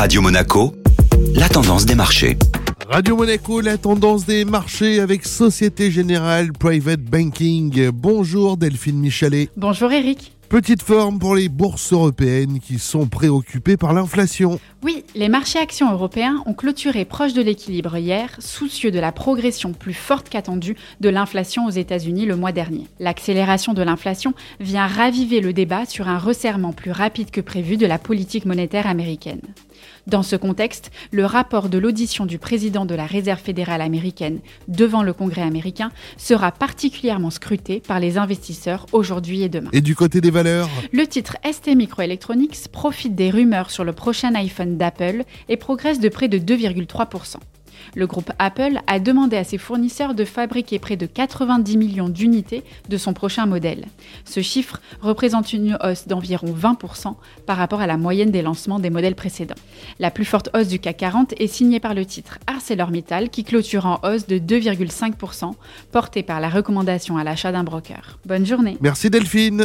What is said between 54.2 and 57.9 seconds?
Ce chiffre représente une hausse d'environ 20% par rapport à